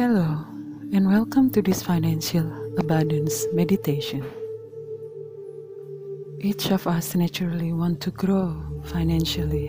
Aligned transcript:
Hello, 0.00 0.46
and 0.94 1.06
welcome 1.06 1.50
to 1.50 1.60
this 1.60 1.82
financial 1.82 2.50
abundance 2.78 3.44
meditation. 3.52 4.24
Each 6.40 6.70
of 6.70 6.86
us 6.86 7.14
naturally 7.14 7.74
want 7.74 8.00
to 8.00 8.10
grow 8.10 8.56
financially, 8.84 9.68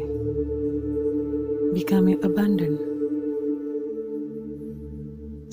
becoming 1.73 2.23
abundant. 2.23 2.79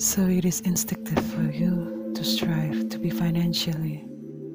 So 0.01 0.21
it 0.27 0.45
is 0.45 0.61
instinctive 0.61 1.25
for 1.25 1.51
you 1.51 2.13
to 2.15 2.23
strive 2.23 2.87
to 2.87 2.97
be 2.97 3.09
financially 3.09 4.05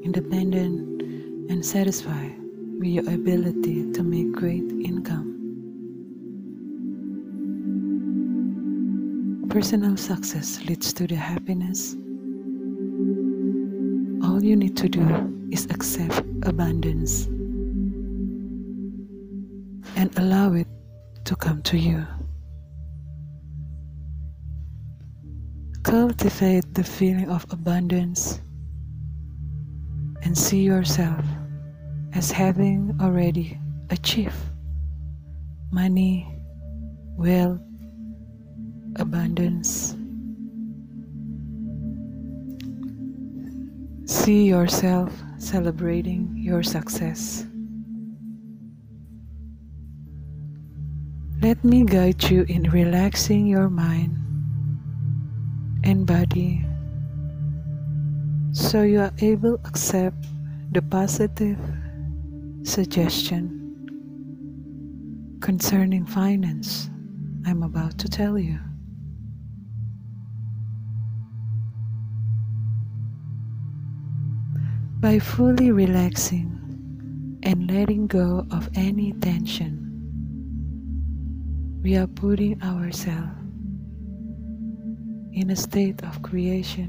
independent 0.02 1.02
and 1.50 1.62
satisfied 1.62 2.34
with 2.78 2.88
your 2.88 3.06
ability 3.10 3.92
to 3.92 4.02
make 4.02 4.32
great 4.32 4.72
income. 4.88 5.33
Personal 9.54 9.96
success 9.96 10.60
leads 10.64 10.92
to 10.92 11.06
the 11.06 11.14
happiness, 11.14 11.94
all 14.26 14.42
you 14.42 14.56
need 14.56 14.76
to 14.76 14.88
do 14.88 15.06
is 15.52 15.66
accept 15.66 16.26
abundance 16.42 17.26
and 19.94 20.10
allow 20.16 20.52
it 20.54 20.66
to 21.24 21.36
come 21.36 21.62
to 21.62 21.78
you. 21.78 22.04
Cultivate 25.84 26.74
the 26.74 26.82
feeling 26.82 27.30
of 27.30 27.46
abundance 27.52 28.40
and 30.24 30.36
see 30.36 30.64
yourself 30.64 31.24
as 32.12 32.32
having 32.32 32.98
already 33.00 33.56
achieved 33.90 34.34
money, 35.70 36.26
wealth, 37.16 37.60
abundance. 38.96 39.96
See 44.06 44.46
yourself 44.46 45.12
celebrating 45.38 46.34
your 46.36 46.62
success. 46.62 47.46
Let 51.40 51.62
me 51.64 51.84
guide 51.84 52.22
you 52.24 52.44
in 52.48 52.70
relaxing 52.70 53.46
your 53.46 53.68
mind 53.68 54.16
and 55.84 56.06
body 56.06 56.64
so 58.52 58.82
you 58.82 59.00
are 59.00 59.12
able 59.18 59.58
to 59.58 59.68
accept 59.68 60.24
the 60.72 60.80
positive 60.80 61.58
suggestion 62.62 63.60
concerning 65.40 66.06
finance 66.06 66.88
I'm 67.46 67.62
about 67.62 67.98
to 67.98 68.08
tell 68.08 68.38
you. 68.38 68.58
By 75.04 75.18
fully 75.18 75.70
relaxing 75.70 76.48
and 77.42 77.70
letting 77.70 78.06
go 78.06 78.46
of 78.50 78.70
any 78.74 79.12
tension, 79.12 79.76
we 81.82 81.94
are 81.98 82.06
putting 82.06 82.62
ourselves 82.62 83.36
in 85.34 85.50
a 85.50 85.56
state 85.56 86.02
of 86.04 86.22
creation 86.22 86.88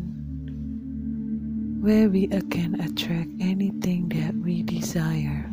where 1.82 2.08
we 2.08 2.28
can 2.28 2.80
attract 2.80 3.32
anything 3.42 4.08
that 4.08 4.34
we 4.34 4.64
desire. 4.64 5.52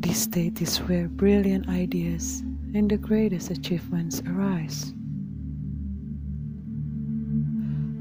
This 0.00 0.22
state 0.22 0.62
is 0.62 0.78
where 0.78 1.08
brilliant 1.08 1.68
ideas 1.68 2.40
and 2.72 2.90
the 2.90 2.96
greatest 2.96 3.50
achievements 3.50 4.22
arise. 4.26 4.94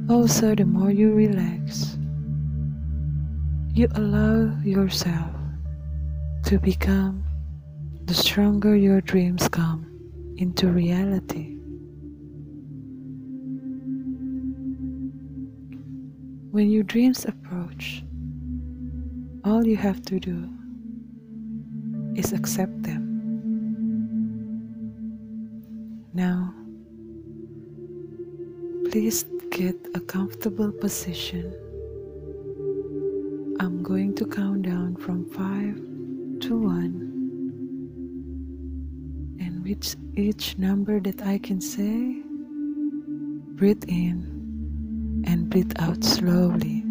Oh, 0.08 0.22
also, 0.22 0.54
the 0.54 0.66
more 0.66 0.92
you 0.92 1.14
relax, 1.14 1.98
you 3.74 3.88
allow 3.96 4.56
yourself 4.64 5.32
to 6.44 6.60
become, 6.60 7.24
the 8.06 8.14
stronger 8.14 8.76
your 8.76 9.02
dreams 9.02 9.48
come 9.50 9.86
into 10.38 10.68
reality. 10.68 11.58
When 16.52 16.70
your 16.70 16.84
dreams 16.84 17.26
approach, 17.26 18.04
all 19.44 19.66
you 19.66 19.78
have 19.78 20.04
to 20.04 20.20
do 20.20 20.50
is 22.16 22.32
accept 22.32 22.75
comfortable 30.46 30.80
position. 30.80 31.52
I'm 33.60 33.82
going 33.82 34.14
to 34.14 34.28
count 34.28 34.62
down 34.62 34.96
from 34.96 35.26
5 35.26 36.40
to 36.42 36.56
1 36.56 39.42
and 39.42 39.64
with 39.64 39.96
each 40.16 40.56
number 40.60 41.00
that 41.00 41.24
I 41.24 41.40
can 41.40 41.60
say, 41.60 42.22
breathe 43.58 43.86
in 43.88 45.24
and 45.26 45.50
breathe 45.50 45.74
out 45.80 46.04
slowly. 46.04 46.84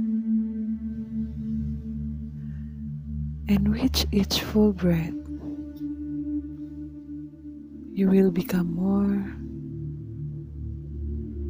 And 3.47 3.69
with 3.69 4.13
each 4.13 4.41
full 4.41 4.73
breath, 4.73 5.15
you 7.93 8.11
will 8.11 8.33
become 8.33 8.75
more 8.75 9.31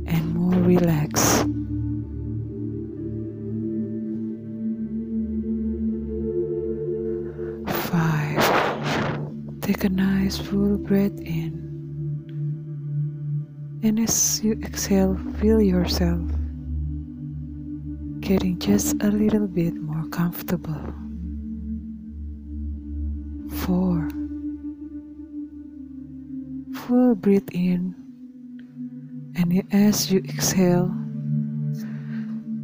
and 0.06 0.34
more 0.34 0.60
relaxed. 0.60 1.53
Five. 7.94 8.42
Take 9.60 9.84
a 9.84 9.88
nice 9.88 10.36
full 10.36 10.78
breath 10.78 11.16
in. 11.20 11.54
And 13.84 14.00
as 14.00 14.42
you 14.42 14.54
exhale, 14.64 15.16
feel 15.38 15.62
yourself 15.62 16.20
getting 18.18 18.58
just 18.58 19.00
a 19.00 19.12
little 19.12 19.46
bit 19.46 19.76
more 19.76 20.08
comfortable. 20.08 20.92
Four. 23.62 24.08
Full 26.74 27.14
breathe 27.14 27.48
in 27.52 27.94
and 29.36 29.62
as 29.72 30.10
you 30.10 30.18
exhale, 30.18 30.92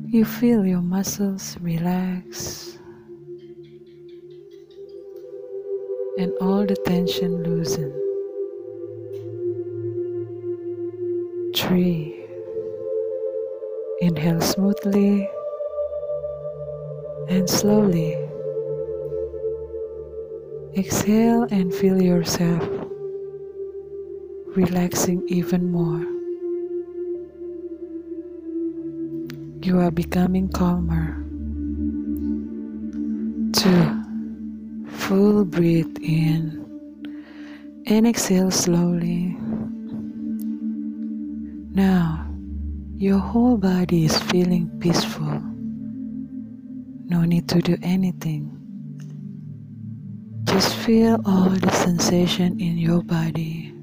you 0.09 0.25
feel 0.25 0.67
your 0.67 0.83
muscles 0.83 1.57
relax 1.61 2.80
and 6.21 6.35
all 6.39 6.67
the 6.67 6.77
tension 6.85 7.43
loosen. 7.43 7.91
Three. 11.57 12.15
Inhale 14.03 14.43
smoothly 14.43 15.31
and 17.31 17.49
slowly. 17.49 18.19
Exhale 20.77 21.45
and 21.51 21.73
feel 21.75 22.03
yourself 22.03 22.69
relaxing 24.55 25.27
even 25.29 25.73
more. 25.73 26.05
You 29.63 29.81
are 29.81 29.91
becoming 29.91 30.51
calmer. 30.51 31.17
Two, 33.55 34.00
full 35.11 35.45
breathe 35.45 35.99
in 36.01 36.63
and 37.89 38.07
exhale 38.07 38.49
slowly. 38.49 39.37
Now, 41.75 42.31
your 42.95 43.19
whole 43.19 43.57
body 43.57 44.05
is 44.05 44.17
feeling 44.31 44.71
peaceful. 44.79 45.43
No 47.11 47.25
need 47.25 47.49
to 47.49 47.59
do 47.61 47.77
anything. 47.83 48.55
Just 50.45 50.77
feel 50.77 51.21
all 51.27 51.49
the 51.49 51.73
sensation 51.73 52.61
in 52.61 52.79
your 52.79 53.03
body 53.03 53.75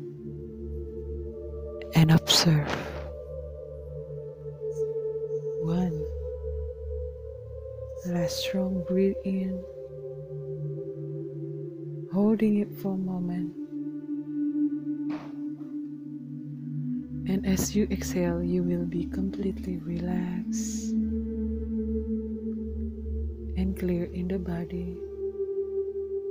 and 1.93 2.09
observe. 2.09 2.71
One. 5.59 6.05
Last 8.05 8.37
strong 8.37 8.85
breathe 8.87 9.19
in, 9.25 9.61
holding 12.37 12.59
it 12.59 12.71
for 12.71 12.93
a 12.93 12.97
moment. 12.97 13.51
And 17.27 17.43
as 17.47 17.75
you 17.75 17.87
exhale, 17.89 18.43
you 18.43 18.61
will 18.61 18.85
be 18.85 19.05
completely 19.05 19.77
relaxed 19.77 20.91
and 23.57 23.75
clear 23.75 24.03
in 24.13 24.27
the 24.27 24.37
body 24.37 24.95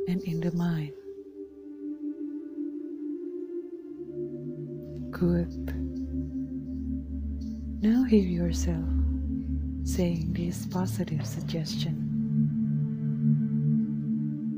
and 0.06 0.22
in 0.22 0.38
the 0.38 0.52
mind. 0.52 0.92
Good. 5.10 5.74
Now 7.82 8.04
hear 8.04 8.22
yourself 8.22 8.86
saying 9.82 10.34
this 10.34 10.66
positive 10.66 11.26
suggestion, 11.26 11.96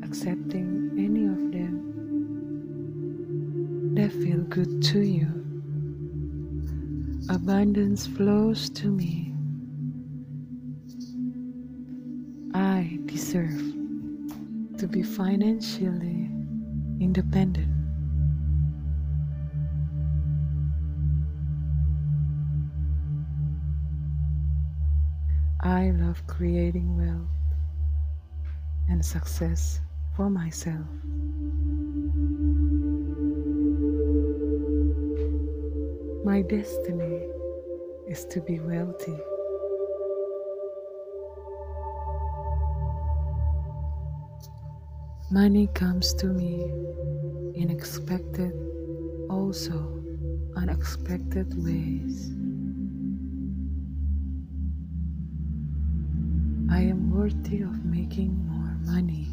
accepting 0.05 0.68
that 4.09 4.23
feel 4.23 4.41
good 4.45 4.83
to 4.83 5.01
you. 5.01 5.27
Abundance 7.29 8.07
flows 8.07 8.71
to 8.71 8.87
me. 8.89 9.35
I 12.55 12.99
deserve 13.05 13.59
to 14.79 14.87
be 14.87 15.03
financially 15.03 16.31
independent. 17.01 17.69
I 25.61 25.91
love 25.91 26.27
creating 26.27 26.97
wealth 26.97 27.29
and 28.89 29.05
success 29.05 29.81
for 30.17 30.31
myself. 30.31 30.87
My 36.25 36.43
destiny 36.43 37.29
is 38.09 38.25
to 38.27 38.41
be 38.41 38.59
wealthy. 38.59 39.17
Money 45.31 45.69
comes 45.75 46.13
to 46.15 46.27
me 46.27 46.65
in 47.55 47.71
expected, 47.71 48.53
also 49.31 50.03
unexpected 50.57 51.55
ways. 51.65 52.31
I 56.71 56.81
am 56.81 57.13
worthy 57.15 57.63
of 57.63 57.85
making 57.85 58.35
more 58.49 58.77
money. 58.93 59.28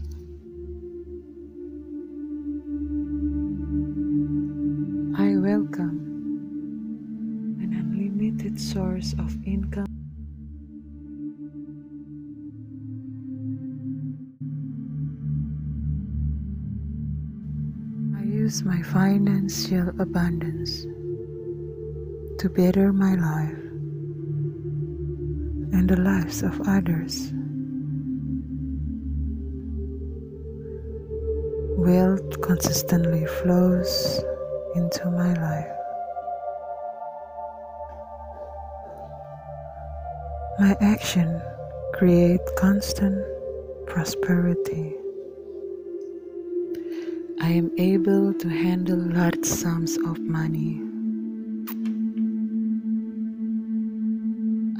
Use 18.45 18.63
my 18.63 18.79
financial 18.83 19.89
abundance 19.99 20.83
to 22.37 22.47
better 22.47 22.93
my 22.93 23.15
life 23.15 23.63
and 25.73 25.89
the 25.89 25.99
lives 25.99 26.43
of 26.43 26.53
others. 26.67 27.33
Wealth 31.85 32.39
consistently 32.41 33.25
flows 33.25 34.21
into 34.75 35.09
my 35.09 35.33
life. 35.47 35.75
My 40.59 40.77
action 40.81 41.41
create 41.95 42.45
constant 42.57 43.17
prosperity. 43.87 44.93
I 47.41 47.49
am 47.49 47.69
able 47.77 48.33
to 48.33 48.47
handle 48.47 48.97
large 48.97 49.43
sums 49.43 49.97
of 49.97 50.19
money. 50.19 50.81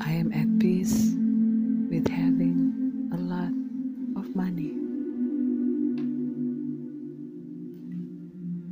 I 0.01 0.11
am 0.11 0.31
at 0.33 0.59
peace 0.59 1.13
with 1.89 2.07
having 2.07 3.09
a 3.13 3.17
lot 3.17 3.51
of 4.15 4.33
money. 4.35 4.71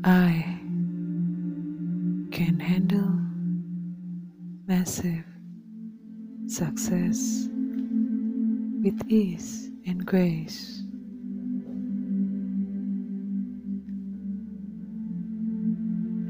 I 0.05 0.59
can 2.31 2.59
handle 2.59 3.19
massive 4.65 5.25
success 6.47 7.49
with 8.81 9.01
ease 9.09 9.71
and 9.85 10.05
grace. 10.05 10.82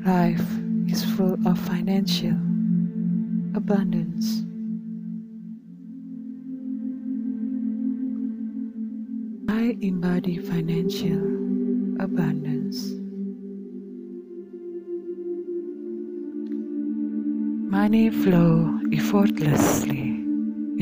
Life 0.05 0.45
is 0.87 1.01
full 1.15 1.37
of 1.47 1.57
financial 1.59 2.35
abundance. 3.55 4.43
I 9.47 9.77
embody 9.79 10.39
financial 10.39 11.23
abundance. 12.03 12.91
Money 17.71 18.09
flow 18.09 18.77
effortlessly 18.91 20.19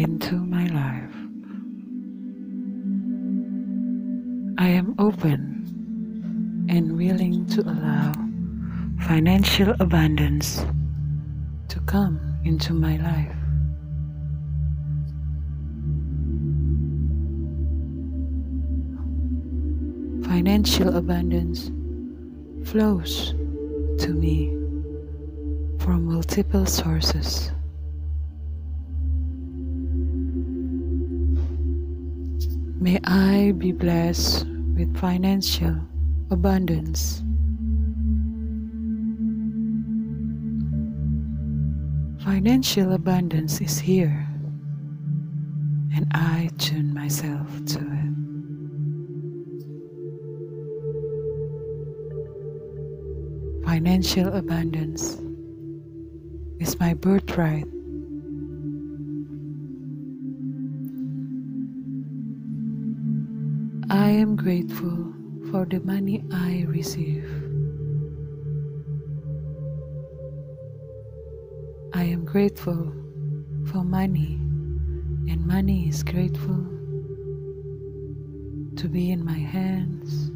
into 0.01 0.33
my 0.33 0.65
life. 0.65 1.15
I 4.57 4.69
am 4.69 4.95
open 4.97 6.65
and 6.69 6.97
willing 6.97 7.45
to 7.49 7.61
allow 7.61 8.30
financial 9.07 9.73
abundance 9.79 10.63
to 11.67 11.79
come 11.81 12.19
into 12.45 12.73
my 12.73 12.97
life. 12.97 13.35
Financial 20.27 20.95
abundance 20.95 21.71
flows 22.69 23.33
to 23.99 24.13
me 24.13 24.49
from 25.79 26.05
multiple 26.05 26.65
sources. 26.65 27.51
May 32.79 32.99
I 33.03 33.53
be 33.57 33.71
blessed 33.71 34.45
with 34.75 34.95
financial 34.97 35.75
abundance. 36.29 37.23
Financial 42.31 42.93
abundance 42.93 43.59
is 43.59 43.77
here, 43.77 44.25
and 45.93 46.07
I 46.13 46.49
tune 46.57 46.93
myself 46.93 47.45
to 47.65 47.79
it. 47.79 48.13
Financial 53.65 54.33
abundance 54.33 55.17
is 56.61 56.79
my 56.79 56.93
birthright. 56.93 57.65
I 63.89 64.09
am 64.09 64.37
grateful 64.37 65.13
for 65.51 65.65
the 65.65 65.81
money 65.81 66.23
I 66.31 66.63
receive. 66.69 67.40
Grateful 72.31 72.93
for 73.69 73.83
money, 73.83 74.35
and 75.29 75.45
money 75.45 75.89
is 75.89 76.01
grateful 76.01 76.63
to 78.77 78.87
be 78.87 79.11
in 79.11 79.21
my 79.25 79.37
hands 79.37 80.31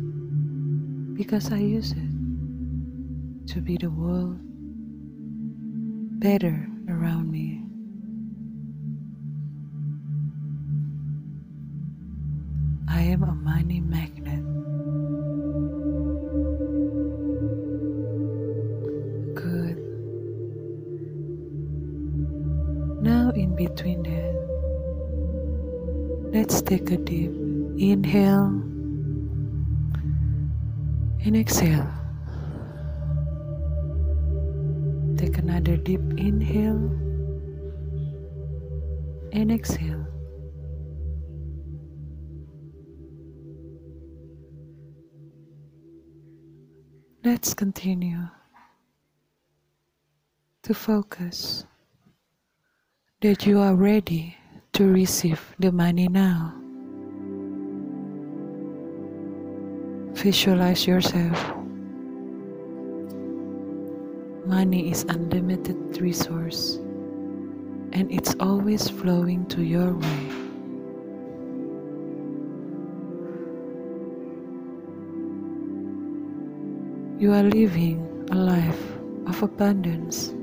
because 1.18 1.54
I 1.54 1.58
use 1.60 1.94
it 1.94 3.48
to 3.54 3.62
be 3.62 3.78
the 3.78 3.90
world 3.90 4.40
better 6.20 6.68
around 6.90 7.32
me. 7.32 7.64
I 12.90 13.04
am 13.04 13.24
a 13.24 13.34
money 13.34 13.80
magnet. 13.80 14.25
Let's 26.36 26.62
take 26.62 26.92
a 26.92 26.98
deep 26.98 27.32
inhale 27.78 28.48
and 31.24 31.38
exhale. 31.38 31.90
Take 35.16 35.38
another 35.38 35.78
deep 35.78 36.02
inhale 36.18 36.92
and 39.32 39.50
exhale. 39.50 40.06
Let's 47.24 47.54
continue. 47.54 48.28
to 50.64 50.74
focus 50.74 51.64
that 53.22 53.46
you 53.46 53.60
are 53.60 53.76
ready 53.76 54.35
to 54.76 54.92
receive 54.92 55.40
the 55.58 55.72
money 55.72 56.10
now. 56.10 56.54
Visualize 60.12 60.86
yourself. 60.86 61.40
Money 64.46 64.92
is 64.92 65.04
unlimited 65.08 65.78
resource 66.02 66.76
and 67.94 68.12
it's 68.12 68.36
always 68.42 68.90
flowing 68.90 69.46
to 69.46 69.64
your 69.64 69.94
way. 69.94 70.28
You 77.18 77.32
are 77.32 77.44
living 77.44 78.28
a 78.30 78.36
life 78.36 78.84
of 79.26 79.42
abundance 79.42 80.36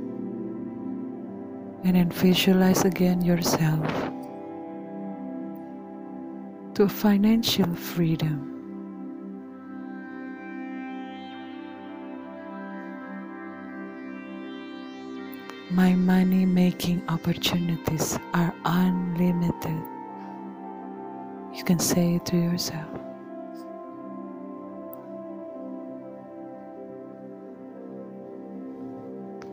and 1.84 1.96
then 1.96 2.08
visualize 2.10 2.86
again 2.86 3.20
yourself 3.20 4.11
to 6.74 6.88
financial 6.88 7.74
freedom. 7.74 8.48
My 15.70 15.94
money 15.94 16.46
making 16.46 17.02
opportunities 17.08 18.18
are 18.32 18.54
unlimited. 18.64 19.82
You 21.54 21.64
can 21.64 21.78
say 21.78 22.14
it 22.16 22.26
to 22.26 22.36
yourself. 22.36 22.88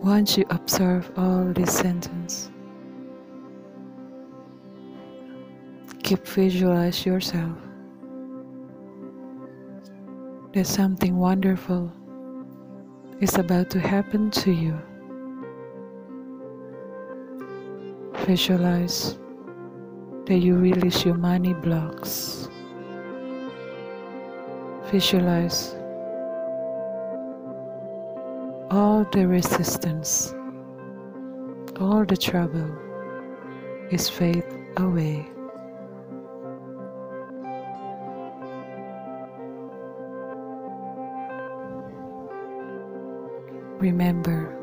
Once 0.02 0.38
you 0.38 0.46
observe 0.50 1.12
all 1.18 1.52
these 1.54 1.72
sentence, 1.72 2.50
keep 6.10 6.26
visualize 6.26 7.06
yourself. 7.06 7.56
That 10.54 10.66
something 10.66 11.18
wonderful 11.18 11.92
is 13.22 13.36
about 13.38 13.70
to 13.70 13.80
happen 13.80 14.32
to 14.32 14.52
you. 14.52 14.76
Visualize 18.26 19.20
that 20.26 20.40
you 20.40 20.56
release 20.56 21.06
your 21.06 21.14
money 21.14 21.54
blocks. 21.54 22.50
Visualize 24.90 25.76
all 28.72 29.06
the 29.12 29.28
resistance, 29.28 30.34
all 31.80 32.04
the 32.04 32.18
trouble 32.18 32.72
is 33.92 34.10
fade 34.10 34.44
away. 34.78 35.30
Remember, 43.80 44.56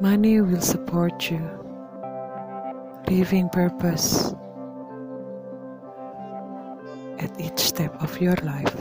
money 0.00 0.40
will 0.40 0.62
support 0.62 1.30
you, 1.30 1.40
living 3.08 3.50
purpose 3.50 4.32
at 7.18 7.38
each 7.38 7.58
step 7.58 7.94
of 8.02 8.18
your 8.22 8.36
life. 8.36 8.74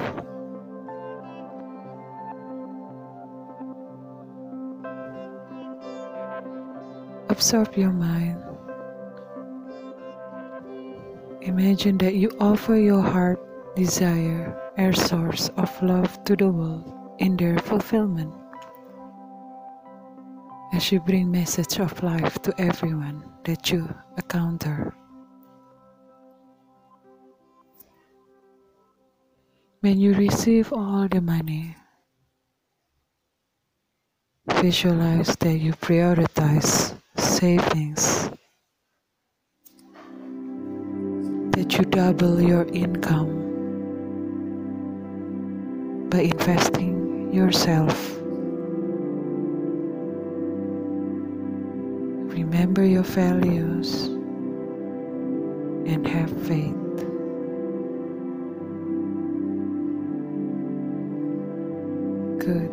Absorb 7.27 7.75
your 7.75 7.91
mind. 7.91 8.41
Imagine 11.41 11.97
that 11.97 12.15
you 12.15 12.31
offer 12.39 12.77
your 12.77 13.01
heart 13.01 13.39
desire, 13.75 14.68
air 14.79 14.93
source 14.93 15.49
of 15.57 15.67
love 15.83 16.23
to 16.23 16.37
the 16.37 16.47
world 16.47 16.87
in 17.19 17.35
their 17.35 17.59
fulfillment. 17.59 18.31
As 20.71 20.89
you 20.89 21.01
bring 21.01 21.29
message 21.29 21.79
of 21.79 21.91
life 22.01 22.41
to 22.43 22.53
everyone 22.57 23.21
that 23.43 23.69
you 23.69 23.93
encounter. 24.15 24.95
When 29.81 29.99
you 29.99 30.13
receive 30.13 30.71
all 30.71 31.09
the 31.09 31.19
money, 31.19 31.75
visualize 34.63 35.35
that 35.43 35.57
you 35.57 35.73
prioritize 35.73 36.95
savings, 37.17 38.29
that 41.51 41.75
you 41.75 41.83
double 41.83 42.39
your 42.39 42.63
income 42.71 43.48
by 46.09 46.21
investing 46.21 47.31
yourself. 47.31 48.19
Remember 52.33 52.83
your 52.83 53.03
values 53.03 54.05
and 55.85 56.07
have 56.07 56.29
faith. 56.47 56.75
Good. 62.39 62.71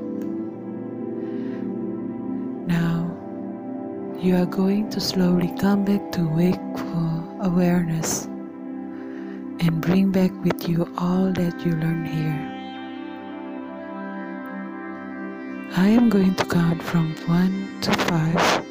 Now 2.66 3.10
you 4.18 4.36
are 4.36 4.46
going 4.46 4.88
to 4.90 5.00
slowly 5.00 5.52
come 5.58 5.84
back 5.84 6.10
to 6.12 6.22
wakeful 6.26 7.36
awareness 7.42 8.24
and 8.24 9.80
bring 9.82 10.10
back 10.10 10.32
with 10.42 10.68
you 10.68 10.88
all 10.96 11.32
that 11.32 11.66
you 11.66 11.72
learned 11.72 12.08
here. 12.08 12.55
I 15.78 15.88
am 15.88 16.08
going 16.08 16.34
to 16.36 16.44
count 16.46 16.82
from 16.82 17.14
1 17.28 17.80
to 17.82 17.92
5 17.92 18.64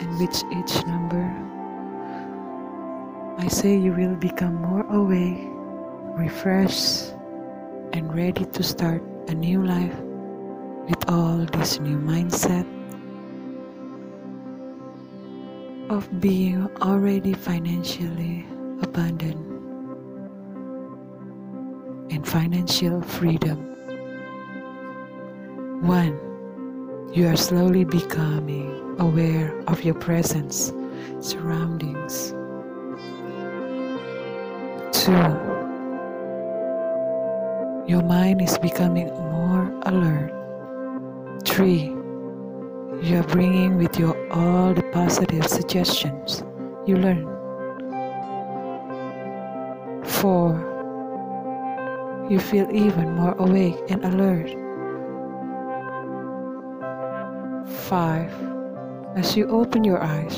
and 0.00 0.18
with 0.18 0.42
each 0.56 0.86
number 0.86 1.20
I 3.36 3.46
say 3.48 3.76
you 3.76 3.92
will 3.92 4.16
become 4.16 4.54
more 4.54 4.86
awake, 4.88 5.44
refreshed 6.16 7.12
and 7.92 8.08
ready 8.16 8.46
to 8.46 8.62
start 8.62 9.02
a 9.28 9.34
new 9.34 9.62
life 9.62 10.00
with 10.88 11.04
all 11.10 11.44
this 11.52 11.78
new 11.78 11.98
mindset 11.98 12.64
of 15.90 16.08
being 16.22 16.70
already 16.80 17.34
financially 17.34 18.46
abundant 18.80 19.44
and 22.10 22.26
financial 22.26 23.02
freedom. 23.02 23.77
One, 25.80 26.18
you 27.12 27.28
are 27.28 27.36
slowly 27.36 27.84
becoming 27.84 28.96
aware 28.98 29.56
of 29.68 29.84
your 29.84 29.94
presence, 29.94 30.72
surroundings. 31.20 32.30
Two, 34.90 35.12
your 37.86 38.02
mind 38.02 38.42
is 38.42 38.58
becoming 38.58 39.06
more 39.06 39.72
alert. 39.82 40.32
Three, 41.44 41.94
you 43.00 43.18
are 43.20 43.28
bringing 43.28 43.76
with 43.76 44.00
you 44.00 44.14
all 44.32 44.74
the 44.74 44.82
positive 44.92 45.46
suggestions 45.46 46.42
you 46.86 46.96
learn. 46.96 47.24
Four, 50.04 50.58
you 52.28 52.40
feel 52.40 52.68
even 52.72 53.14
more 53.14 53.36
awake 53.38 53.78
and 53.90 54.04
alert. 54.04 54.67
5. 57.88 58.30
As 59.16 59.34
you 59.34 59.48
open 59.48 59.82
your 59.82 60.02
eyes, 60.02 60.36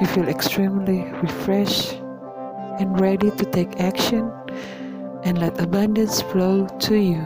you 0.00 0.06
feel 0.06 0.26
extremely 0.26 1.02
refreshed 1.20 1.92
and 2.80 2.98
ready 2.98 3.30
to 3.30 3.44
take 3.44 3.78
action 3.78 4.32
and 5.22 5.38
let 5.38 5.60
abundance 5.60 6.22
flow 6.22 6.66
to 6.66 6.96
you. 6.96 7.22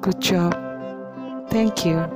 Good 0.00 0.20
job. 0.20 0.54
Thank 1.50 1.84
you. 1.84 2.15